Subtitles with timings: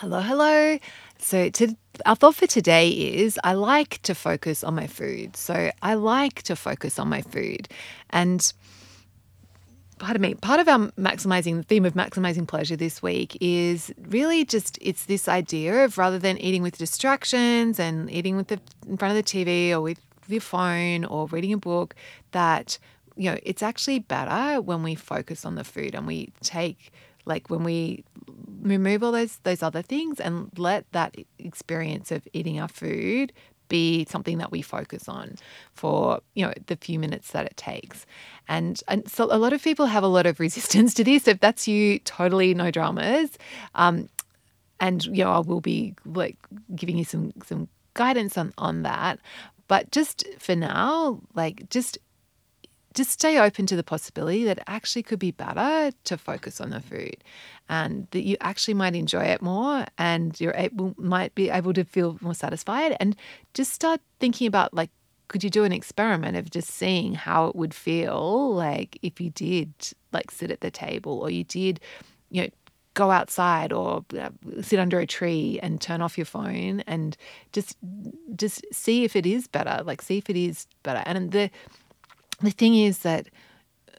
[0.00, 0.78] Hello, hello.
[1.18, 5.36] So, to, our thought for today is I like to focus on my food.
[5.36, 7.68] So, I like to focus on my food.
[8.10, 8.52] And
[9.98, 14.44] pardon me, part of our maximizing, the theme of maximizing pleasure this week is really
[14.44, 18.98] just it's this idea of rather than eating with distractions and eating with the in
[18.98, 21.96] front of the TV or with your phone or reading a book,
[22.30, 22.78] that
[23.16, 26.92] you know, it's actually better when we focus on the food and we take
[27.26, 28.04] like when we
[28.68, 33.32] remove all those those other things and let that experience of eating our food
[33.68, 35.36] be something that we focus on
[35.72, 38.06] for you know the few minutes that it takes.
[38.48, 41.40] And and so a lot of people have a lot of resistance to this if
[41.40, 43.30] that's you totally no dramas.
[43.74, 44.08] Um,
[44.80, 46.36] and you know I will be like
[46.74, 49.18] giving you some some guidance on on that.
[49.66, 51.98] But just for now like just
[52.98, 56.70] just stay open to the possibility that it actually could be better to focus on
[56.70, 57.22] the food
[57.68, 61.84] and that you actually might enjoy it more and you're able might be able to
[61.84, 62.96] feel more satisfied.
[62.98, 63.14] And
[63.54, 64.90] just start thinking about like
[65.28, 69.30] could you do an experiment of just seeing how it would feel like if you
[69.30, 69.72] did
[70.12, 71.78] like sit at the table or you did
[72.30, 72.48] you know
[72.94, 77.16] go outside or uh, sit under a tree and turn off your phone and
[77.52, 77.76] just
[78.34, 81.04] just see if it is better like see if it is better.
[81.06, 81.48] And the
[82.40, 83.28] the thing is that
[83.88, 83.92] uh,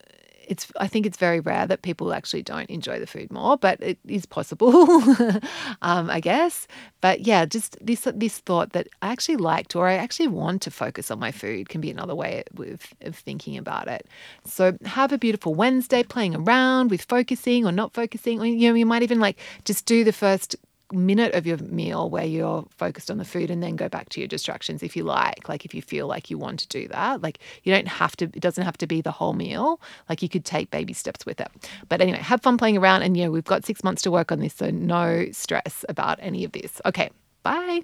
[0.47, 3.81] it's I think it's very rare that people actually don't enjoy the food more, but
[3.81, 4.71] it is possible,
[5.81, 6.67] um, I guess.
[7.01, 10.71] But yeah, just this this thought that I actually liked or I actually want to
[10.71, 14.07] focus on my food can be another way of, of thinking about it.
[14.45, 18.85] So have a beautiful Wednesday playing around with focusing or not focusing, you know you
[18.85, 20.55] might even like just do the first
[20.91, 24.19] minute of your meal where you're focused on the food and then go back to
[24.19, 27.21] your distractions if you like like if you feel like you want to do that.
[27.21, 29.79] Like you don't have to it doesn't have to be the whole meal.
[30.07, 31.49] Like you could take baby steps with it.
[31.87, 34.39] But anyway have fun playing around and yeah we've got 6 months to work on
[34.39, 36.81] this so no stress about any of this.
[36.85, 37.09] Okay
[37.43, 37.83] bye